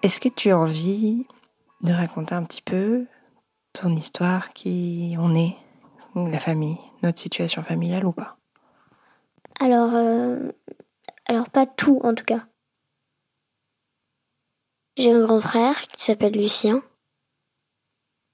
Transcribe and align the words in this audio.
Est-ce 0.00 0.20
que 0.20 0.28
tu 0.28 0.50
as 0.50 0.58
envie 0.58 1.26
de 1.80 1.92
raconter 1.92 2.32
un 2.32 2.44
petit 2.44 2.62
peu 2.62 3.06
ton 3.72 3.96
histoire, 3.96 4.52
qui 4.52 5.16
on 5.18 5.34
est, 5.34 5.56
la 6.14 6.38
famille, 6.38 6.78
notre 7.02 7.18
situation 7.18 7.64
familiale 7.64 8.06
ou 8.06 8.12
pas? 8.12 8.36
Alors, 9.58 9.94
euh, 9.94 10.52
alors 11.26 11.50
pas 11.50 11.66
tout 11.66 12.00
en 12.04 12.14
tout 12.14 12.24
cas. 12.24 12.46
J'ai 14.96 15.12
un 15.12 15.24
grand 15.24 15.40
frère 15.40 15.82
qui 15.88 16.04
s'appelle 16.04 16.34
Lucien. 16.34 16.82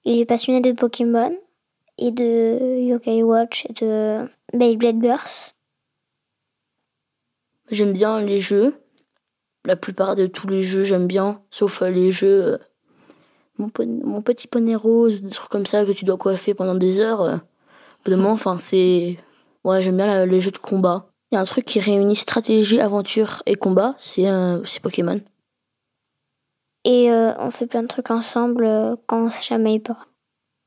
Il 0.04 0.18
est 0.18 0.26
passionné 0.26 0.60
de 0.60 0.72
Pokémon 0.72 1.34
et 1.96 2.10
de 2.10 2.78
Yokai 2.80 3.22
Watch 3.22 3.64
et 3.70 3.72
de 3.72 4.28
Beyblade 4.52 4.98
Burst. 4.98 5.56
J'aime 7.70 7.94
bien 7.94 8.20
les 8.20 8.38
jeux. 8.38 8.83
La 9.66 9.76
plupart 9.76 10.14
de 10.14 10.26
tous 10.26 10.46
les 10.46 10.62
jeux, 10.62 10.84
j'aime 10.84 11.06
bien, 11.06 11.40
sauf 11.50 11.80
euh, 11.80 11.88
les 11.88 12.10
jeux 12.10 12.44
euh, 12.44 12.58
mon, 13.56 13.70
mon, 14.04 14.20
petit 14.20 14.46
poney 14.46 14.74
rose, 14.74 15.22
des 15.22 15.30
trucs 15.30 15.48
comme 15.48 15.64
ça 15.64 15.86
que 15.86 15.92
tu 15.92 16.04
dois 16.04 16.18
coiffer 16.18 16.52
pendant 16.52 16.74
des 16.74 17.00
heures. 17.00 17.22
Euh, 17.22 18.16
enfin, 18.24 18.58
c'est. 18.58 19.16
Ouais, 19.62 19.80
j'aime 19.80 19.96
bien 19.96 20.26
les 20.26 20.40
jeux 20.40 20.50
de 20.50 20.58
combat. 20.58 21.06
Il 21.30 21.36
y 21.36 21.38
a 21.38 21.40
un 21.40 21.44
truc 21.44 21.64
qui 21.64 21.80
réunit 21.80 22.16
stratégie, 22.16 22.78
aventure 22.78 23.42
et 23.46 23.54
combat, 23.54 23.94
c'est 23.98 24.28
Pokémon. 24.82 25.20
Et 26.84 27.10
on 27.10 27.50
fait 27.50 27.66
plein 27.66 27.82
de 27.82 27.88
trucs 27.88 28.10
ensemble 28.10 28.98
quand 29.06 29.24
on 29.24 29.30
se 29.30 29.42
chamaille 29.42 29.80
pas. 29.80 29.96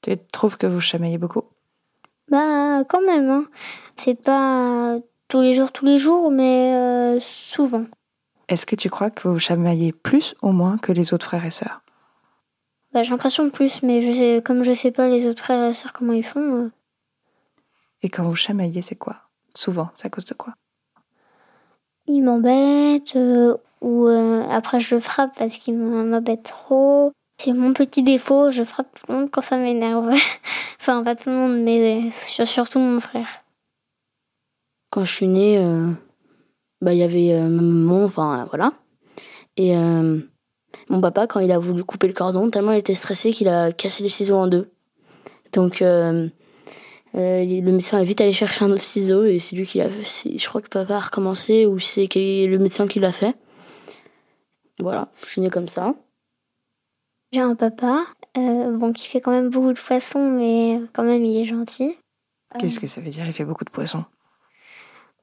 Tu 0.02 0.18
trouves 0.32 0.58
que 0.58 0.66
vous 0.66 0.82
chamaillez 0.82 1.20
beaucoup? 1.20 1.44
Bah, 2.30 2.84
quand 2.90 3.02
même. 3.02 3.30
Hein. 3.30 3.46
C'est 3.96 4.20
pas 4.20 4.98
tous 5.28 5.42
les 5.42 5.54
jours, 5.54 5.72
tous 5.72 5.86
les 5.86 6.00
jours, 6.00 6.32
mais 6.32 7.18
souvent. 7.20 7.84
Est-ce 8.50 8.66
que 8.66 8.76
tu 8.76 8.90
crois 8.90 9.10
que 9.10 9.28
vous 9.28 9.40
chamaillez 9.40 9.92
plus 9.92 10.36
ou 10.42 10.52
moins 10.52 10.78
que 10.78 10.94
les 10.94 11.14
autres 11.14 11.26
frères 11.26 11.46
et 11.46 11.52
sœurs? 11.52 11.82
Bah, 12.94 13.04
J'ai 13.04 13.12
l'impression 13.12 13.44
de 13.44 13.50
plus, 13.50 13.84
mais 13.84 14.00
je 14.02 14.18
sais, 14.18 14.42
comme 14.44 14.64
je 14.64 14.74
sais 14.74 14.92
pas 14.92 15.10
les 15.10 15.28
autres 15.28 15.44
frères 15.44 15.70
et 15.70 15.74
sœurs 15.74 15.92
comment 15.92 16.14
ils 16.14 16.24
font. 16.24 16.64
Euh. 16.64 16.72
Et 18.02 18.10
quand 18.10 18.24
vous 18.24 18.36
chamaillez, 18.36 18.82
c'est 18.82 18.96
quoi? 18.96 19.18
Souvent, 19.54 19.90
c'est 19.96 20.08
à 20.08 20.10
cause 20.10 20.26
de 20.26 20.34
quoi? 20.34 20.54
Il 22.06 22.22
m'embête, 22.24 23.18
euh, 23.18 23.58
ou 23.82 24.08
euh, 24.08 24.48
après 24.50 24.80
je 24.80 24.96
le 24.96 25.02
frappe 25.02 25.36
parce 25.38 25.58
qu'il 25.58 25.78
m'embête 25.78 26.44
trop. 26.44 27.12
C'est 27.44 27.54
mon 27.54 27.74
petit 27.74 28.02
défaut, 28.02 28.50
je 28.50 28.64
frappe 28.64 28.88
tout 28.94 29.12
le 29.12 29.16
monde 29.16 29.30
quand 29.30 29.42
ça 29.42 29.58
m'énerve. 29.58 30.10
enfin, 30.80 31.04
pas 31.04 31.16
tout 31.16 31.30
le 31.30 31.36
monde, 31.36 31.60
mais 31.60 32.10
surtout 32.12 32.80
mon 32.80 33.02
frère. 33.02 33.28
Quand 34.90 35.04
je 35.04 35.14
suis 35.14 35.28
née, 35.28 35.60
bah, 36.82 36.94
il 36.94 37.00
y 37.00 37.04
avait 37.04 37.34
euh, 37.34 37.50
mon, 37.50 38.06
enfin 38.06 38.46
voilà. 38.50 38.74
Et 39.56 39.76
euh, 39.76 40.20
mon 40.90 41.02
papa, 41.02 41.28
quand 41.28 41.40
il 41.40 41.52
a 41.52 41.58
voulu 41.58 41.84
couper 41.84 42.08
le 42.08 42.14
cordon, 42.14 42.50
tellement 42.50 42.74
il 42.74 42.80
était 42.80 42.94
stressé 42.94 43.32
qu'il 43.32 43.48
a 43.48 43.72
cassé 43.72 44.04
les 44.04 44.10
ciseaux 44.10 44.38
en 44.38 44.48
deux. 44.48 44.72
Donc 45.54 45.82
euh, 45.82 46.28
le 47.14 47.72
médecin 47.72 47.98
a 47.98 48.04
vite 48.04 48.22
allé 48.22 48.32
chercher 48.32 48.66
un 48.66 48.72
autre 48.72 48.84
ciseau 48.84 49.26
et 49.26 49.40
c'est 49.40 49.56
lui 49.56 49.66
qui 49.66 49.80
l'a 49.80 49.90
fait. 49.90 50.38
Je 50.38 50.48
crois 50.48 50.62
que 50.62 50.70
papa 50.70 50.96
a 50.96 51.00
recommencé 51.00 51.66
ou 51.66 51.80
c'est 51.80 52.08
le 52.16 52.58
médecin 52.58 52.88
qui 52.88 53.00
l'a 53.00 53.12
fait. 53.12 53.36
Voilà, 54.80 55.10
je 55.24 55.32
suis 55.32 55.42
née 55.42 55.50
comme 55.50 55.68
ça. 55.68 55.96
J'ai 57.34 57.42
un 57.42 57.56
papa, 57.56 58.06
bon, 58.36 58.94
qui 58.94 59.08
fait 59.08 59.20
quand 59.20 59.32
même 59.32 59.50
beaucoup 59.50 59.74
de 59.74 59.80
poissons, 59.80 60.30
mais 60.30 60.80
quand 60.94 61.04
même 61.04 61.26
il 61.26 61.42
est 61.42 61.44
gentil. 61.44 61.98
Qu'est-ce 62.60 62.80
que 62.80 62.88
ça 62.88 63.02
veut 63.02 63.10
dire, 63.10 63.26
il 63.26 63.34
fait 63.34 63.44
beaucoup 63.44 63.66
de 63.66 63.72
poissons 63.72 64.06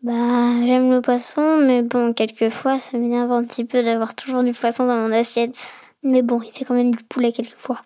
bah, 0.04 0.66
j'aime 0.66 0.90
le 0.90 1.00
poisson, 1.00 1.64
mais 1.64 1.80
bon, 1.80 2.12
quelquefois, 2.12 2.78
ça 2.78 2.98
m'énerve 2.98 3.32
un 3.32 3.42
petit 3.42 3.64
peu 3.64 3.82
d'avoir 3.82 4.14
toujours 4.14 4.42
du 4.42 4.52
poisson 4.52 4.86
dans 4.86 4.96
mon 4.96 5.10
assiette. 5.10 5.72
Mais 6.02 6.20
bon, 6.20 6.42
il 6.42 6.52
fait 6.52 6.66
quand 6.66 6.74
même 6.74 6.94
du 6.94 7.02
poulet 7.04 7.32
quelquefois. 7.32 7.80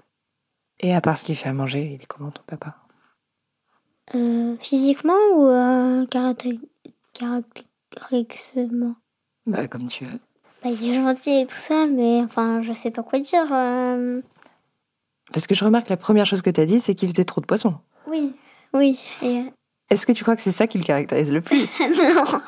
Et 0.81 0.93
à 0.93 1.01
part 1.01 1.17
ce 1.17 1.25
qu'il 1.25 1.37
fait 1.37 1.49
à 1.49 1.53
manger, 1.53 1.93
il 1.95 2.03
est 2.03 2.07
comment 2.07 2.33
ton 2.33 2.43
papa? 2.45 2.75
Euh, 4.17 4.57
Physiquement 4.59 5.15
ou 5.37 5.47
euh, 5.47 6.07
caractéristiquement 6.07 8.97
Bah, 9.47 9.69
comme 9.69 9.87
tu 9.87 10.05
veux. 10.05 10.19
Bah, 10.65 10.71
il 10.71 10.91
est 10.91 10.95
gentil 10.95 11.43
et 11.43 11.47
tout 11.47 11.55
ça, 11.55 11.87
mais 11.87 12.21
enfin, 12.23 12.63
je 12.63 12.73
sais 12.73 12.91
pas 12.91 13.05
quoi 13.05 13.21
dire. 13.21 13.47
Euh. 13.53 14.23
Parce 15.33 15.47
que 15.47 15.55
je 15.55 15.65
remarque 15.65 15.89
la 15.89 15.97
première 15.97 16.27
chose 16.27 16.43
que 16.43 16.51
tu 16.51 16.61
as 16.61 16.67
dit, 16.67 16.81
c'est 16.81 16.97
qu'il 16.97 17.09
faisait 17.09 17.25
trop 17.25 17.41
de 17.41 17.47
poissons. 17.47 17.77
Oui, 18.09 18.35
oui. 18.73 18.99
Et, 19.23 19.45
est-ce 19.91 20.07
que 20.07 20.13
tu 20.13 20.23
crois 20.23 20.37
que 20.37 20.43
c'est 20.43 20.53
ça 20.53 20.67
qui 20.67 20.79
le 20.79 20.85
caractérise 20.85 21.33
le 21.33 21.41
plus? 21.41 21.79
Non. 21.81 22.41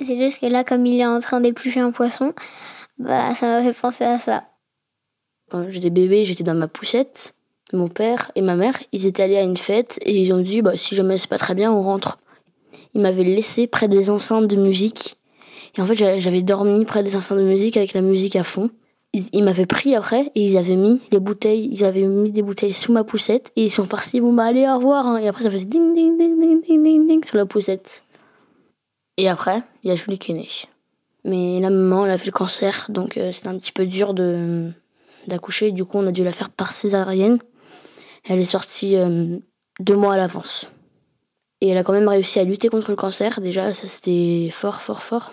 C'est 0.00 0.16
juste 0.16 0.40
que 0.40 0.46
là, 0.46 0.62
comme 0.62 0.86
il 0.86 1.00
est 1.00 1.06
en 1.06 1.18
train 1.18 1.40
d'éplucher 1.40 1.80
un 1.80 1.90
poisson, 1.90 2.32
bah 2.98 3.34
ça 3.34 3.46
m'a 3.46 3.62
fait 3.62 3.78
penser 3.78 4.04
à 4.04 4.18
ça. 4.18 4.44
Quand 5.50 5.68
j'étais 5.70 5.90
bébé, 5.90 6.24
j'étais 6.24 6.44
dans 6.44 6.54
ma 6.54 6.68
poussette. 6.68 7.34
Mon 7.72 7.88
père 7.88 8.30
et 8.34 8.40
ma 8.40 8.54
mère, 8.54 8.78
ils 8.92 9.06
étaient 9.06 9.24
allés 9.24 9.36
à 9.36 9.42
une 9.42 9.56
fête 9.56 9.98
et 10.02 10.18
ils 10.18 10.32
ont 10.32 10.40
dit 10.40 10.62
bah 10.62 10.76
si 10.76 10.94
jamais 10.94 11.18
c'est 11.18 11.28
pas 11.28 11.36
très 11.36 11.54
bien, 11.54 11.72
on 11.72 11.82
rentre. 11.82 12.18
Ils 12.94 13.00
m'avaient 13.00 13.24
laissé 13.24 13.66
près 13.66 13.88
des 13.88 14.08
enceintes 14.08 14.46
de 14.46 14.56
musique. 14.56 15.16
Et 15.76 15.80
en 15.80 15.84
fait, 15.84 15.96
j'avais 15.96 16.42
dormi 16.42 16.84
près 16.84 17.02
des 17.02 17.16
enceintes 17.16 17.38
de 17.38 17.44
musique 17.44 17.76
avec 17.76 17.92
la 17.92 18.00
musique 18.00 18.36
à 18.36 18.44
fond 18.44 18.70
ils, 19.14 19.42
m'avaient 19.42 19.66
pris 19.66 19.94
après 19.94 20.30
et 20.34 20.44
ils 20.44 20.56
avaient 20.56 20.76
mis 20.76 21.00
les 21.10 21.18
bouteilles, 21.18 21.68
ils 21.72 21.84
avaient 21.84 22.06
mis 22.06 22.30
des 22.30 22.42
bouteilles 22.42 22.72
sous 22.72 22.92
ma 22.92 23.04
poussette 23.04 23.52
et 23.56 23.64
ils 23.64 23.70
sont 23.70 23.86
partis, 23.86 24.20
bon 24.20 24.32
bah 24.32 24.44
allez 24.44 24.68
au 24.68 24.76
revoir. 24.76 25.06
Hein. 25.06 25.16
Et 25.18 25.28
après 25.28 25.42
ça 25.42 25.50
faisait 25.50 25.64
ding 25.64 25.94
ding 25.94 26.18
ding 26.18 26.38
ding 26.38 26.62
ding 26.62 26.82
ding 26.82 27.06
ding 27.08 27.24
sur 27.24 27.36
la 27.36 27.46
poussette. 27.46 28.02
Et 29.16 29.28
après, 29.28 29.62
il 29.82 29.88
y 29.88 29.92
a 29.92 29.96
Julie 29.96 30.18
qui 30.18 30.32
est 30.32 30.34
née. 30.34 30.48
Mais 31.24 31.58
la 31.60 31.70
maman, 31.70 32.06
elle 32.06 32.12
a 32.12 32.18
fait 32.18 32.26
le 32.26 32.32
cancer, 32.32 32.86
donc 32.88 33.16
euh, 33.16 33.32
c'était 33.32 33.48
un 33.48 33.58
petit 33.58 33.72
peu 33.72 33.86
dur 33.86 34.14
de 34.14 34.70
d'accoucher. 35.26 35.72
Du 35.72 35.84
coup, 35.84 35.98
on 35.98 36.06
a 36.06 36.12
dû 36.12 36.24
la 36.24 36.32
faire 36.32 36.50
par 36.50 36.72
césarienne. 36.72 37.38
Elle 38.24 38.38
est 38.38 38.44
sortie 38.44 38.96
euh, 38.96 39.38
deux 39.80 39.96
mois 39.96 40.14
à 40.14 40.16
l'avance. 40.16 40.70
Et 41.60 41.68
elle 41.68 41.78
a 41.78 41.82
quand 41.82 41.92
même 41.92 42.08
réussi 42.08 42.38
à 42.38 42.44
lutter 42.44 42.68
contre 42.68 42.90
le 42.90 42.96
cancer. 42.96 43.40
Déjà, 43.40 43.72
ça 43.72 43.88
c'était 43.88 44.48
fort, 44.52 44.80
fort, 44.80 45.02
fort. 45.02 45.32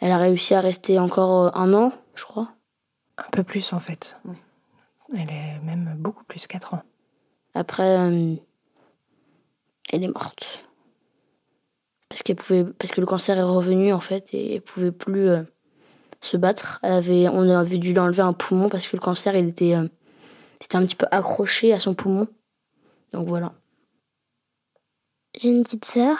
Elle 0.00 0.10
a 0.10 0.18
réussi 0.18 0.54
à 0.54 0.60
rester 0.60 0.98
encore 0.98 1.46
euh, 1.46 1.50
un 1.54 1.74
an, 1.74 1.92
je 2.14 2.24
crois. 2.24 2.48
Un 3.18 3.30
peu 3.30 3.42
plus 3.42 3.72
en 3.72 3.80
fait. 3.80 4.16
Elle 5.14 5.30
est 5.30 5.58
même 5.62 5.94
beaucoup 5.98 6.24
plus, 6.24 6.46
4 6.46 6.74
ans. 6.74 6.82
Après, 7.54 7.98
euh, 7.98 8.34
elle 9.90 10.04
est 10.04 10.08
morte. 10.08 10.64
Parce, 12.08 12.22
qu'elle 12.22 12.36
pouvait, 12.36 12.64
parce 12.64 12.92
que 12.92 13.00
le 13.00 13.06
cancer 13.06 13.38
est 13.38 13.42
revenu 13.42 13.92
en 13.92 14.00
fait 14.00 14.32
et 14.32 14.56
elle 14.56 14.62
pouvait 14.62 14.92
plus 14.92 15.28
euh, 15.28 15.42
se 16.20 16.36
battre. 16.36 16.78
Elle 16.82 16.92
avait, 16.92 17.28
on 17.28 17.48
avait 17.48 17.78
dû 17.78 17.92
lui 17.92 17.98
enlever 17.98 18.22
un 18.22 18.32
poumon 18.32 18.68
parce 18.68 18.88
que 18.88 18.96
le 18.96 19.02
cancer 19.02 19.36
il 19.36 19.48
était, 19.48 19.74
euh, 19.74 19.88
c'était 20.60 20.76
un 20.76 20.86
petit 20.86 20.96
peu 20.96 21.06
accroché 21.10 21.72
à 21.72 21.80
son 21.80 21.94
poumon. 21.94 22.28
Donc 23.12 23.28
voilà. 23.28 23.52
J'ai 25.38 25.50
une 25.50 25.62
petite 25.62 25.84
sœur 25.84 26.18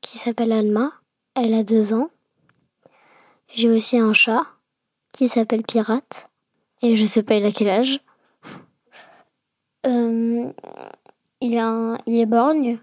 qui 0.00 0.18
s'appelle 0.18 0.52
Alma. 0.52 0.92
Elle 1.34 1.54
a 1.54 1.62
deux 1.62 1.94
ans. 1.94 2.10
J'ai 3.54 3.70
aussi 3.70 3.98
un 3.98 4.12
chat 4.12 4.46
qui 5.12 5.28
s'appelle 5.28 5.62
Pirate. 5.62 6.27
Et 6.82 6.96
je 6.96 7.04
sais 7.04 7.22
pas 7.22 7.34
il 7.34 7.44
a 7.44 7.50
quel 7.50 7.68
âge? 7.68 8.00
Euh, 9.86 10.52
il, 11.40 11.58
a 11.58 11.98
il 12.06 12.20
est 12.20 12.26
borgne. 12.26 12.78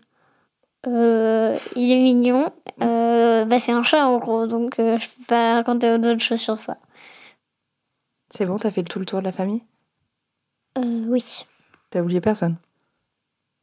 Euh, 0.88 1.58
il 1.76 1.92
est 1.92 2.02
mignon. 2.02 2.52
Euh, 2.82 3.46
bah 3.46 3.60
c'est 3.60 3.72
un 3.72 3.84
chat 3.84 4.06
en 4.06 4.18
gros, 4.18 4.48
donc 4.48 4.76
je 4.78 5.08
peux 5.08 5.26
pas 5.28 5.56
raconter 5.56 5.98
d'autres 5.98 6.22
choses 6.22 6.42
sur 6.42 6.58
ça. 6.58 6.78
C'est 8.32 8.46
bon, 8.46 8.58
t'as 8.58 8.72
fait 8.72 8.84
tout 8.84 9.00
le 9.00 9.06
tour 9.06 9.20
de 9.20 9.26
la 9.26 9.32
famille? 9.32 9.64
Oui. 10.78 11.46
T'as 11.90 12.02
oublié 12.02 12.20
personne? 12.20 12.58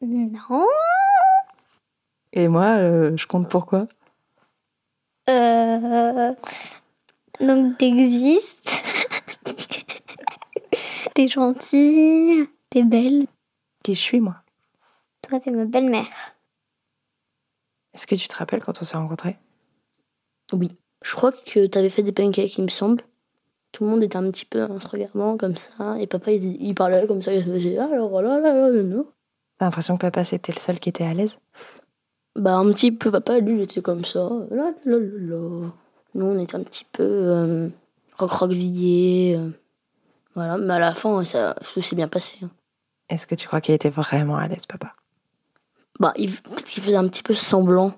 Non. 0.00 0.66
Et 2.32 2.48
moi, 2.48 2.78
je 3.16 3.26
compte 3.26 3.50
pourquoi 3.50 3.86
Donc 7.40 7.78
t'existes. 7.78 8.82
T'es 11.14 11.28
gentille. 11.28 12.48
T'es 12.70 12.84
belle. 12.84 13.26
Qui 13.82 13.94
je 13.94 14.00
suis, 14.00 14.20
moi? 14.20 14.36
Toi, 15.22 15.40
t'es 15.40 15.50
ma 15.50 15.64
belle-mère. 15.64 16.06
Est-ce 17.94 18.06
que 18.06 18.14
tu 18.14 18.28
te 18.28 18.36
rappelles 18.36 18.62
quand 18.62 18.80
on 18.80 18.84
s'est 18.84 18.96
rencontrés? 18.96 19.36
Oui. 20.52 20.70
Je 21.02 21.14
crois 21.14 21.32
que 21.32 21.66
t'avais 21.66 21.90
fait 21.90 22.02
des 22.02 22.12
pancakes, 22.12 22.56
il 22.58 22.64
me 22.64 22.68
semble. 22.68 23.04
Tout 23.72 23.84
le 23.84 23.90
monde 23.90 24.02
était 24.02 24.16
un 24.16 24.30
petit 24.30 24.44
peu 24.44 24.62
en 24.64 24.78
se 24.80 24.88
regardant 24.88 25.36
comme 25.36 25.56
ça. 25.56 25.98
Et 25.98 26.06
papa, 26.06 26.32
il, 26.32 26.74
parlait 26.74 27.06
comme 27.06 27.22
ça. 27.22 27.32
Il 27.34 27.44
faisait 27.44 27.78
ah, 27.78 27.88
alors 27.92 28.20
là, 28.22 28.38
là, 28.38 28.52
là, 28.52 28.70
là. 28.70 29.02
T'as 29.58 29.66
l'impression 29.66 29.96
que 29.96 30.02
papa, 30.02 30.24
c'était 30.24 30.52
le 30.52 30.60
seul 30.60 30.78
qui 30.78 30.88
était 30.88 31.04
à 31.04 31.14
l'aise? 31.14 31.36
Bah, 32.36 32.54
un 32.54 32.70
petit 32.72 32.92
peu. 32.92 33.10
Papa, 33.10 33.38
lui, 33.38 33.54
il 33.54 33.60
était 33.62 33.82
comme 33.82 34.04
ça. 34.04 34.28
Là, 34.50 34.72
là, 34.84 34.98
là, 34.98 34.98
là. 34.98 35.70
Nous, 36.14 36.26
on 36.26 36.38
était 36.38 36.56
un 36.56 36.62
petit 36.62 36.86
peu 36.92 37.02
euh, 37.02 37.68
recroquevillés. 38.18 39.36
Euh, 39.36 39.50
voilà, 40.34 40.56
mais 40.56 40.74
à 40.74 40.78
la 40.78 40.94
fin, 40.94 41.24
ça, 41.24 41.54
s'est 41.62 41.96
bien 41.96 42.08
passé. 42.08 42.38
Hein. 42.42 42.50
Est-ce 43.08 43.26
que 43.26 43.34
tu 43.34 43.46
crois 43.46 43.60
qu'il 43.60 43.74
était 43.74 43.90
vraiment 43.90 44.36
à 44.36 44.48
l'aise, 44.48 44.66
papa? 44.66 44.94
Bah, 46.00 46.12
il, 46.16 46.30
qu'il 46.40 46.82
faisait 46.82 46.96
un 46.96 47.06
petit 47.08 47.22
peu 47.22 47.34
semblant 47.34 47.92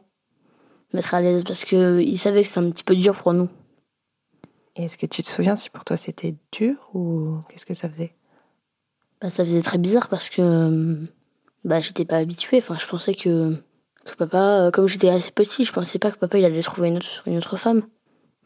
d'être 0.93 1.15
à 1.15 1.21
l'aise 1.21 1.45
parce 1.45 1.65
qu'il 1.65 2.19
savait 2.19 2.43
que 2.43 2.49
c'est 2.49 2.61
un 2.61 2.71
petit 2.71 2.85
peu 2.85 2.97
dur 2.97 3.15
pour 3.15 3.33
nous. 3.33 3.49
Et 4.77 4.85
est-ce 4.85 4.97
que 4.97 5.07
tu 5.07 5.23
te 5.23 5.29
souviens 5.29 5.55
si 5.55 5.71
pour 5.71 5.85
toi 5.85 5.97
c'était 5.97 6.35
dur 6.51 6.91
ou 6.95 7.39
qu'est-ce 7.49 7.67
que 7.67 7.75
ça 7.75 7.89
faisait? 7.89 8.13
Bah, 9.21 9.31
Ça 9.31 9.45
faisait 9.45 9.63
très 9.63 9.79
bizarre 9.79 10.09
parce 10.09 10.31
que 10.31 10.99
bah, 11.65 11.81
j'étais 11.81 12.05
pas 12.05 12.17
habituée. 12.17 12.59
Enfin, 12.59 12.77
je 12.79 12.87
pensais 12.87 13.15
que, 13.15 13.57
que 14.05 14.15
papa, 14.17 14.71
comme 14.73 14.89
j'étais 14.89 15.09
assez 15.09 15.31
petit, 15.31 15.65
je 15.65 15.73
pensais 15.73 16.01
pas 16.01 16.11
que 16.11 16.19
papa 16.19 16.39
il 16.39 16.45
allait 16.45 16.63
trouver 16.63 16.89
une 16.89 16.97
autre, 16.97 17.23
une 17.27 17.37
autre 17.37 17.57
femme. 17.57 17.83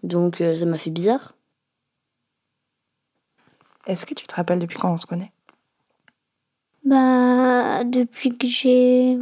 Donc 0.02 0.36
ça 0.38 0.66
m'a 0.66 0.76
fait 0.76 0.90
bizarre. 0.90 1.34
Est-ce 3.88 4.04
que 4.04 4.12
tu 4.14 4.26
te 4.26 4.34
rappelles 4.34 4.58
depuis 4.58 4.78
quand 4.78 4.92
on 4.92 4.98
se 4.98 5.06
connaît? 5.06 5.32
Bah, 6.84 7.84
depuis 7.84 8.36
que 8.36 8.46
j'ai 8.46 9.18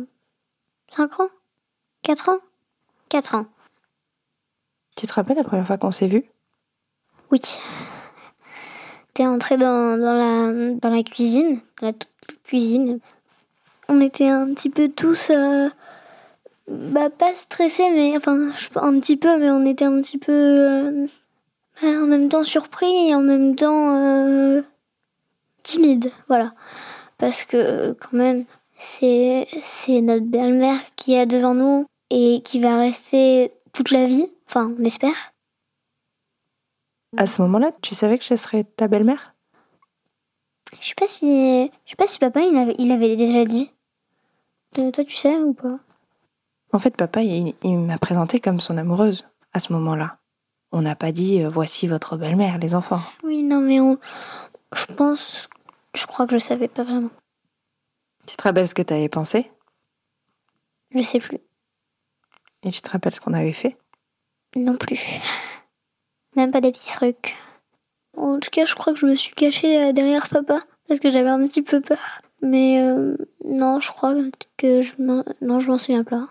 5 0.90 1.20
ans 1.20 1.28
4 2.02 2.28
ans 2.28 2.38
4 3.08 3.36
ans. 3.36 3.46
Tu 4.96 5.06
te 5.06 5.12
rappelles 5.12 5.36
la 5.36 5.44
première 5.44 5.66
fois 5.66 5.78
qu'on 5.78 5.92
s'est 5.92 6.08
vu 6.08 6.24
Oui. 7.30 7.40
T'es 9.14 9.26
entré 9.26 9.56
dans, 9.56 9.96
dans, 9.96 10.12
la, 10.12 10.74
dans 10.74 10.90
la 10.90 11.02
cuisine, 11.04 11.60
dans 11.80 11.86
la 11.86 11.92
toute 11.92 12.10
cuisine. 12.44 12.98
On 13.88 14.00
était 14.00 14.28
un 14.28 14.52
petit 14.52 14.68
peu 14.68 14.88
tous, 14.88 15.30
euh, 15.30 15.68
bah 16.68 17.08
pas 17.08 17.34
stressés, 17.34 17.88
mais 17.90 18.16
enfin 18.16 18.50
un 18.74 19.00
petit 19.00 19.16
peu, 19.16 19.38
mais 19.38 19.50
on 19.50 19.64
était 19.64 19.84
un 19.84 20.00
petit 20.00 20.18
peu 20.18 20.32
euh, 20.32 21.06
en 21.82 22.06
même 22.06 22.28
temps 22.28 22.44
surpris 22.44 23.08
et 23.08 23.14
en 23.14 23.20
même 23.20 23.55
temps 23.55 23.94
euh, 23.96 24.62
timide, 25.62 26.11
voilà. 26.28 26.55
Parce 27.19 27.44
que 27.44 27.93
quand 27.93 28.12
même, 28.12 28.44
c'est 28.78 29.46
c'est 29.62 30.00
notre 30.00 30.26
belle-mère 30.26 30.81
qui 30.96 31.14
est 31.14 31.26
devant 31.26 31.55
nous 31.55 31.87
et 32.11 32.43
qui 32.44 32.61
va 32.61 32.78
rester 32.78 33.52
toute 33.73 33.90
la 33.90 34.06
vie, 34.06 34.31
enfin 34.46 34.73
on 34.78 34.84
espère. 34.84 35.32
À 37.17 37.26
ce 37.26 37.40
moment-là, 37.43 37.73
tu 37.82 37.94
savais 37.94 38.19
que 38.19 38.25
je 38.25 38.37
serais 38.37 38.64
ta 38.64 38.88
belle-mère? 38.88 39.34
Je 40.81 40.88
sais 40.88 40.94
pas 40.94 41.06
si 41.06 41.70
je 41.84 41.90
sais 41.90 41.96
pas 41.96 42.06
si 42.06 42.19
papa 42.19 42.40
il 42.40 42.56
avait, 42.56 42.75
il 42.78 42.90
avait 42.90 43.17
déjà 43.17 43.44
dit. 43.44 43.70
Toi 44.75 45.05
tu 45.05 45.17
sais 45.17 45.37
ou 45.38 45.55
pas? 45.55 45.78
En 46.73 46.78
fait, 46.78 46.96
papa 46.96 47.23
il, 47.23 47.55
il 47.62 47.78
m'a 47.78 47.99
présentée 47.99 48.40
comme 48.40 48.61
son 48.61 48.76
amoureuse 48.76 49.25
à 49.52 49.61
ce 49.61 49.73
moment-là. 49.73 50.19
On 50.76 50.82
n'a 50.82 50.94
pas 50.94 51.11
dit 51.11 51.43
euh, 51.43 51.49
voici 51.49 51.87
votre 51.87 52.19
belle-mère, 52.19 52.58
les 52.58 52.75
enfants. 52.75 53.00
Oui, 53.23 53.43
non, 53.43 53.62
mais 53.62 53.81
on... 53.81 53.99
je 54.75 54.84
pense, 54.84 55.49
je 55.94 56.05
crois 56.05 56.26
que 56.26 56.34
je 56.34 56.38
savais 56.38 56.69
pas 56.69 56.84
vraiment. 56.84 57.08
Tu 58.26 58.37
te 58.37 58.43
rappelles 58.43 58.69
ce 58.69 58.75
que 58.75 58.82
tu 58.82 58.93
avais 58.93 59.08
pensé? 59.08 59.50
Je 60.94 61.00
sais 61.00 61.19
plus. 61.19 61.38
Et 62.62 62.70
tu 62.70 62.82
te 62.82 62.90
rappelles 62.90 63.14
ce 63.14 63.23
qu'on 63.23 63.32
avait 63.32 63.55
fait? 63.55 63.78
Non 64.55 64.76
plus. 64.76 65.00
Même 66.37 66.50
pas 66.50 66.61
des 66.61 66.73
petits 66.73 66.93
trucs. 66.93 67.34
En 68.14 68.38
tout 68.38 68.50
cas, 68.50 68.67
je 68.67 68.75
crois 68.75 68.93
que 68.93 68.99
je 68.99 69.06
me 69.06 69.14
suis 69.14 69.34
cachée 69.34 69.82
euh, 69.82 69.93
derrière 69.93 70.28
papa 70.28 70.61
parce 70.87 71.00
que 71.00 71.11
j'avais 71.11 71.31
un 71.31 71.49
petit 71.49 71.62
peu 71.62 71.81
peur. 71.81 72.20
Mais 72.43 72.82
euh, 72.82 73.17
non, 73.46 73.81
je 73.81 73.90
crois 73.93 74.14
que 74.58 74.82
je 74.82 74.93
m'en... 75.00 75.25
non, 75.40 75.58
je 75.58 75.69
m'en 75.69 75.78
souviens 75.78 76.05
pas. 76.05 76.28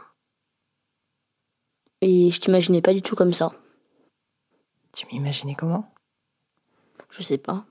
Et 2.01 2.29
je 2.29 2.39
t'imaginais 2.39 2.83
pas 2.83 2.93
du 2.93 3.01
tout 3.01 3.15
comme 3.15 3.33
ça. 3.33 3.51
Tu 4.95 5.05
m'imaginais 5.07 5.55
comment? 5.55 5.91
Je 7.09 7.21
sais 7.21 7.37
pas. 7.37 7.65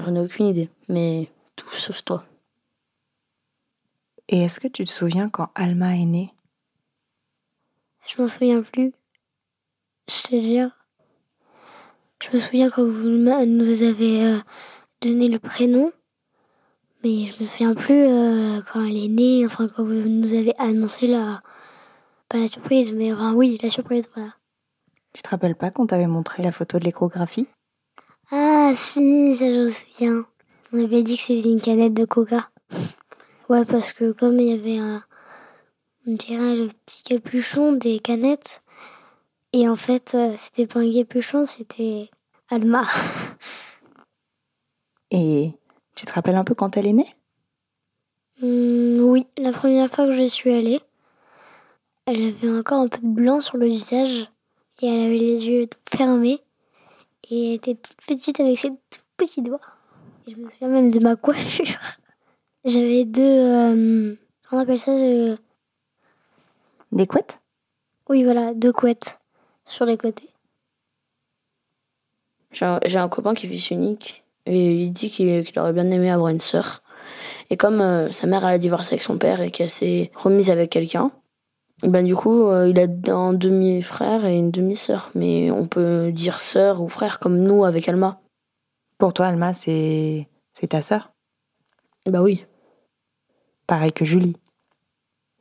J'en 0.00 0.16
ai 0.16 0.20
aucune 0.20 0.46
idée, 0.46 0.68
mais 0.88 1.30
tout 1.54 1.70
sauf 1.70 2.04
toi. 2.04 2.24
Et 4.28 4.42
est-ce 4.42 4.58
que 4.58 4.66
tu 4.66 4.84
te 4.84 4.90
souviens 4.90 5.30
quand 5.30 5.50
Alma 5.54 5.96
est 5.96 6.04
née? 6.04 6.34
Je 8.08 8.20
m'en 8.20 8.26
souviens 8.26 8.60
plus. 8.60 8.92
Je 10.08 10.22
te 10.22 10.40
jure. 10.40 10.70
Je 12.20 12.30
me 12.32 12.40
souviens 12.40 12.70
quand 12.70 12.84
vous 12.84 13.08
nous 13.08 13.82
avez 13.84 14.26
euh, 14.26 14.40
donné 15.00 15.28
le 15.28 15.38
prénom, 15.38 15.92
mais 17.04 17.26
je 17.26 17.40
me 17.40 17.46
souviens 17.46 17.74
plus 17.74 18.02
euh, 18.02 18.62
quand 18.62 18.84
elle 18.84 18.96
est 18.96 19.08
née, 19.08 19.46
enfin 19.46 19.68
quand 19.68 19.84
vous 19.84 19.92
nous 19.92 20.34
avez 20.34 20.54
annoncé 20.58 21.06
la. 21.06 21.40
Pas 22.28 22.38
la 22.38 22.48
surprise, 22.48 22.92
mais 22.92 23.12
enfin 23.12 23.32
oui, 23.32 23.60
la 23.62 23.70
surprise, 23.70 24.08
voilà. 24.12 24.34
Tu 25.14 25.22
te 25.22 25.30
rappelles 25.30 25.56
pas 25.56 25.70
qu'on 25.70 25.86
t'avait 25.86 26.06
montré 26.06 26.42
la 26.42 26.52
photo 26.52 26.78
de 26.78 26.84
l'échographie? 26.84 27.48
Ah 28.30 28.72
si, 28.76 29.34
ça 29.36 29.46
je 29.46 29.64
me 29.64 29.68
souviens. 29.70 30.26
On 30.72 30.84
avait 30.84 31.02
dit 31.02 31.16
que 31.16 31.22
c'était 31.22 31.48
une 31.48 31.60
canette 31.60 31.94
de 31.94 32.04
coca. 32.04 32.50
Ouais, 33.48 33.64
parce 33.64 33.92
que 33.92 34.12
comme 34.12 34.40
il 34.40 34.48
y 34.48 34.52
avait 34.52 34.78
un, 34.78 35.02
on 36.06 36.14
dirait 36.14 36.56
le 36.56 36.68
petit 36.68 37.02
capuchon 37.02 37.72
des 37.72 37.98
canettes, 37.98 38.62
et 39.52 39.68
en 39.68 39.76
fait 39.76 40.14
euh, 40.14 40.34
c'était 40.38 40.66
pas 40.66 40.80
un 40.80 40.92
capuchon, 40.92 41.46
c'était 41.46 42.10
Alma. 42.50 42.84
Et 45.10 45.54
tu 45.94 46.04
te 46.04 46.12
rappelles 46.12 46.34
un 46.36 46.44
peu 46.44 46.54
quand 46.54 46.76
elle 46.76 46.86
est 46.86 46.92
née? 46.92 47.16
Mmh, 48.40 49.00
Oui, 49.00 49.26
la 49.38 49.50
première 49.50 49.90
fois 49.90 50.06
que 50.06 50.12
je 50.16 50.22
suis 50.24 50.52
allée, 50.52 50.80
elle 52.06 52.28
avait 52.28 52.50
encore 52.50 52.80
un 52.80 52.88
peu 52.88 52.98
de 53.02 53.06
blanc 53.12 53.42
sur 53.42 53.58
le 53.58 53.66
visage 53.66 54.30
et 54.80 54.86
elle 54.86 55.06
avait 55.06 55.18
les 55.18 55.46
yeux 55.46 55.68
fermés 55.88 56.40
et 57.30 57.48
elle 57.48 57.54
était 57.54 57.74
toute 57.74 57.96
petite 58.06 58.40
avec 58.40 58.58
ses 58.58 58.68
tout 58.68 59.00
petits 59.16 59.42
doigts. 59.42 59.60
Et 60.26 60.32
je 60.32 60.36
me 60.36 60.50
souviens 60.50 60.68
même 60.68 60.90
de 60.90 61.00
ma 61.00 61.16
coiffure. 61.16 61.78
J'avais 62.64 63.04
deux. 63.04 63.22
Euh, 63.22 64.14
on 64.50 64.58
appelle 64.58 64.78
ça 64.78 64.92
euh, 64.92 65.36
Des 66.92 67.06
couettes? 67.06 67.40
Oui, 68.08 68.24
voilà, 68.24 68.54
deux 68.54 68.72
couettes 68.72 69.18
sur 69.66 69.86
les 69.86 69.96
côtés. 69.96 70.28
J'ai 72.52 72.64
un, 72.64 72.78
un, 72.82 73.08
copain 73.08 73.34
qui 73.34 73.46
est 73.46 73.48
fils 73.48 73.70
unique 73.70 74.24
et 74.46 74.84
il 74.84 74.92
dit 74.92 75.10
qu'il 75.10 75.44
aurait 75.58 75.72
bien 75.72 75.90
aimé 75.90 76.10
avoir 76.10 76.28
une 76.28 76.40
sœur. 76.40 76.82
Et 77.50 77.56
comme 77.56 77.80
euh, 77.80 78.10
sa 78.10 78.26
mère 78.26 78.44
a 78.44 78.58
divorcé 78.58 78.94
avec 78.94 79.02
son 79.02 79.18
père 79.18 79.40
et 79.40 79.50
qu'elle 79.50 79.70
s'est 79.70 80.10
remise 80.14 80.50
avec 80.50 80.70
quelqu'un, 80.70 81.10
ben 81.88 82.04
du 82.04 82.14
coup, 82.14 82.46
euh, 82.46 82.68
il 82.68 82.78
a 82.78 83.14
un 83.14 83.32
demi-frère 83.32 84.24
et 84.24 84.36
une 84.36 84.50
demi-sœur. 84.50 85.10
Mais 85.14 85.50
on 85.50 85.66
peut 85.66 86.12
dire 86.12 86.40
sœur 86.40 86.80
ou 86.80 86.88
frère 86.88 87.18
comme 87.18 87.38
nous 87.38 87.64
avec 87.64 87.88
Alma. 87.88 88.20
Pour 88.98 89.12
toi, 89.12 89.26
Alma, 89.26 89.54
c'est 89.54 90.28
c'est 90.52 90.68
ta 90.68 90.82
sœur? 90.82 91.12
Bah 92.06 92.22
oui. 92.22 92.46
Pareil 93.66 93.92
que 93.92 94.04
Julie. 94.04 94.36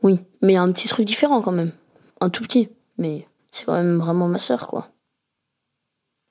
Oui, 0.01 0.19
mais 0.41 0.55
un 0.55 0.71
petit 0.71 0.88
truc 0.88 1.05
différent 1.05 1.41
quand 1.41 1.51
même. 1.51 1.71
Un 2.19 2.29
tout 2.29 2.43
petit. 2.43 2.69
Mais 2.97 3.27
c'est 3.51 3.65
quand 3.65 3.73
même 3.73 3.97
vraiment 3.97 4.27
ma 4.27 4.39
sœur, 4.39 4.67
quoi. 4.67 4.89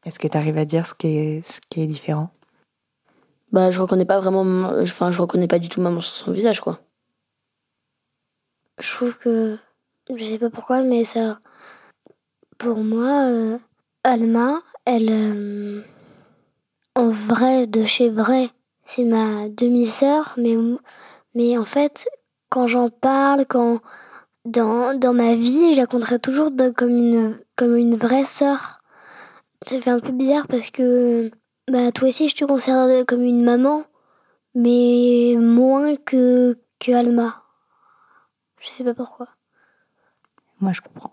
Est-ce 0.05 0.19
que 0.19 0.27
tu 0.29 0.37
arrives 0.37 0.59
à 0.59 0.65
dire 0.65 0.87
ce 0.87 0.95
qui 0.95 1.07
est, 1.07 1.47
ce 1.47 1.61
qui 1.71 1.81
est 1.81 1.87
différent? 1.87 2.31
Bah, 3.53 3.71
je 3.71 3.81
reconnais 3.81 4.05
pas 4.05 4.19
vraiment. 4.19 4.73
Enfin, 4.81 5.11
je 5.11 5.21
reconnais 5.21 5.49
pas 5.49 5.59
du 5.59 5.69
tout 5.69 5.81
maman 5.81 6.01
sur 6.01 6.15
son 6.15 6.33
visage, 6.33 6.61
quoi. 6.61 6.81
Je 8.79 8.91
trouve 8.91 9.17
que 9.19 9.59
je 10.17 10.25
sais 10.25 10.39
pas 10.39 10.51
pourquoi, 10.51 10.83
mais 10.83 11.05
ça. 11.05 11.41
Pour 12.59 12.79
moi, 12.79 13.27
euh, 13.27 13.59
Alma, 14.05 14.63
elle. 14.85 15.09
Euh, 15.11 15.83
en 16.95 17.11
vrai, 17.11 17.67
de 17.67 17.85
chez 17.85 18.11
vrai, 18.11 18.51
c'est 18.85 19.05
ma 19.05 19.49
demi-sœur, 19.49 20.35
mais, 20.37 20.57
mais 21.35 21.57
en 21.57 21.65
fait, 21.65 22.07
quand 22.51 22.67
j'en 22.67 22.89
parle, 22.91 23.47
quand. 23.47 23.81
Dans, 24.45 24.99
dans 24.99 25.13
ma 25.13 25.37
vie, 25.37 25.75
je 25.75 25.79
la 25.79 25.87
compterai 25.87 26.19
toujours 26.19 26.51
comme, 26.77 26.97
une, 26.97 27.39
comme 27.55 27.77
une 27.77 27.95
vraie 27.97 28.25
sœur. 28.25 28.81
Ça 29.67 29.81
fait 29.81 29.91
un 29.91 30.01
peu 30.01 30.13
bizarre 30.13 30.49
parce 30.49 30.71
que. 30.71 31.31
Bah, 31.71 31.93
toi 31.93 32.09
aussi, 32.09 32.29
je 32.29 32.35
te 32.35 32.45
considère 32.45 33.07
comme 33.07 33.23
une 33.23 33.45
maman, 33.45 33.85
mais 34.55 35.37
moins 35.39 35.95
que, 35.95 36.59
que 36.81 36.93
Alma. 36.93 37.45
Je 38.61 38.69
sais 38.69 38.85
pas 38.85 38.95
pourquoi. 38.95 39.29
Moi, 40.63 40.73
je 40.73 40.81
comprends. 40.81 41.13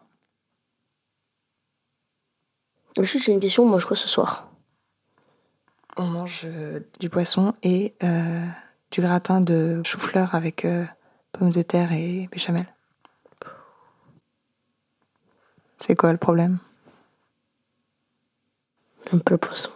Juste, 2.99 3.25
j'ai 3.25 3.31
une 3.31 3.39
question. 3.39 3.65
Moi, 3.65 3.79
je 3.79 3.85
crois 3.85 3.97
ce 3.97 4.07
soir. 4.07 4.47
On 5.97 6.05
mange 6.05 6.43
euh, 6.45 6.81
du 6.99 7.09
poisson 7.09 7.55
et 7.63 7.95
euh, 8.03 8.45
du 8.91 9.01
gratin 9.01 9.41
de 9.41 9.81
chou-fleur 9.83 10.35
avec 10.35 10.65
euh, 10.65 10.85
pommes 11.31 11.49
de 11.49 11.63
terre 11.63 11.91
et 11.91 12.29
béchamel. 12.31 12.67
C'est 15.79 15.95
quoi 15.95 16.11
le 16.11 16.19
problème? 16.19 16.59
J'aime 19.09 19.21
pas 19.21 19.31
le 19.31 19.39
poisson. 19.39 19.71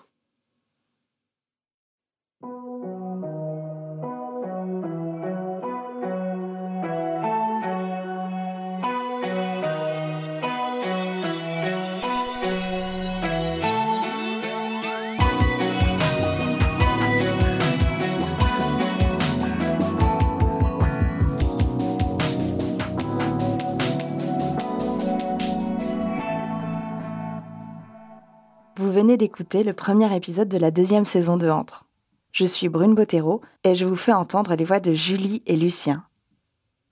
Venez 29.04 29.18
d'écouter 29.18 29.66
le 29.66 29.74
premier 29.74 30.16
épisode 30.16 30.48
de 30.48 30.58
la 30.58 30.72
deuxième 30.72 31.04
saison 31.04 31.36
de 31.36 31.50
Entre. 31.50 31.86
Je 32.32 32.46
suis 32.46 32.70
Brune 32.70 32.96
Bottero 32.96 33.42
et 33.66 33.76
je 33.76 33.84
vous 33.84 33.98
fais 33.98 34.14
entendre 34.14 34.56
les 34.56 34.64
voix 34.64 34.80
de 34.80 34.94
Julie 34.94 35.44
et 35.46 35.58
Lucien. 35.58 36.06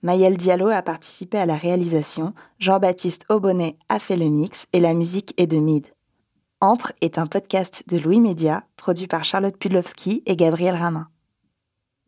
Mayel 0.02 0.36
Diallo 0.36 0.68
a 0.68 0.82
participé 0.82 1.38
à 1.38 1.46
la 1.46 1.56
réalisation, 1.56 2.34
Jean-Baptiste 2.58 3.24
Aubonnet 3.30 3.78
a 3.88 3.98
fait 3.98 4.18
le 4.18 4.28
mix 4.28 4.66
et 4.74 4.80
la 4.80 4.92
musique 4.92 5.32
est 5.38 5.46
de 5.46 5.56
Mid. 5.56 5.86
Entre 6.60 6.92
est 7.00 7.16
un 7.16 7.26
podcast 7.26 7.82
de 7.88 7.96
Louis 7.96 8.20
Média, 8.20 8.64
produit 8.76 9.06
par 9.06 9.24
Charlotte 9.24 9.56
Pudlowski 9.56 10.22
et 10.26 10.36
Gabriel 10.36 10.74
Ramin. 10.74 11.08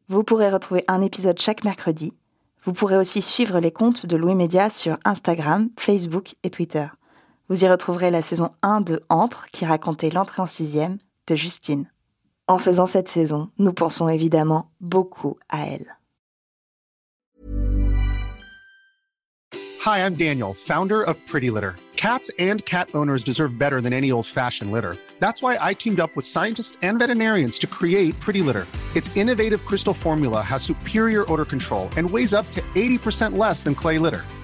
Vous 0.08 0.22
pourrez 0.22 0.50
retrouver 0.50 0.84
un 0.86 1.00
épisode 1.00 1.40
chaque 1.40 1.64
mercredi. 1.64 2.12
Vous 2.62 2.74
pourrez 2.74 2.98
aussi 2.98 3.22
suivre 3.22 3.58
les 3.58 3.72
comptes 3.72 4.04
de 4.04 4.18
Louis 4.18 4.34
Média 4.34 4.68
sur 4.68 4.98
Instagram, 5.06 5.70
Facebook 5.78 6.34
et 6.42 6.50
Twitter. 6.50 6.88
Vous 7.50 7.62
y 7.62 7.68
retrouverez 7.68 8.10
la 8.10 8.22
saison 8.22 8.52
1 8.62 8.80
de 8.80 9.02
Entre 9.10 9.46
qui 9.52 9.66
racontait 9.66 10.08
l'entrée 10.08 10.40
en 10.40 10.46
sixième 10.46 10.96
de 11.26 11.34
Justine. 11.34 11.90
En 12.48 12.58
faisant 12.58 12.86
cette 12.86 13.08
saison, 13.08 13.50
nous 13.58 13.74
pensons 13.74 14.08
évidemment 14.08 14.70
beaucoup 14.80 15.36
à 15.50 15.66
elle. 15.66 15.98
Hi, 19.84 19.98
I'm 19.98 20.14
Daniel, 20.14 20.54
founder 20.54 21.02
of 21.02 21.16
Pretty 21.26 21.50
Litter. 21.50 21.76
Cats 21.96 22.30
and 22.38 22.64
cat 22.64 22.88
owners 22.94 23.22
deserve 23.22 23.58
better 23.58 23.82
than 23.82 23.92
any 23.92 24.10
old-fashioned 24.10 24.72
litter. 24.72 24.96
That's 25.20 25.42
why 25.42 25.58
I 25.60 25.74
teamed 25.74 26.00
up 26.00 26.16
with 26.16 26.26
scientists 26.26 26.78
and 26.82 26.98
veterinarians 26.98 27.58
to 27.58 27.66
create 27.66 28.18
Pretty 28.20 28.40
Litter. 28.40 28.66
Its 28.94 29.14
innovative 29.16 29.66
crystal 29.66 29.94
formula 29.94 30.40
has 30.40 30.62
superior 30.62 31.30
odor 31.30 31.44
control 31.44 31.90
and 31.98 32.10
weighs 32.10 32.32
up 32.32 32.50
to 32.52 32.62
80% 32.74 33.36
less 33.36 33.64
than 33.64 33.74
clay 33.74 33.98
litter. 33.98 34.22